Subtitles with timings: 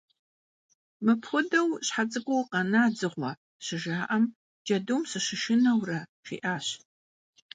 [1.05, 3.31] «Mıpxuedeu şhe ts'ık'uu vukhena, dzığue?»—
[3.65, 4.25] şıjja'em,
[4.65, 6.67] «cedum sışışşıneure» jji'aş.